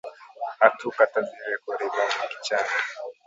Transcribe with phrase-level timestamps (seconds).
[0.67, 2.75] Atu kataziwe ku rima mu kichanga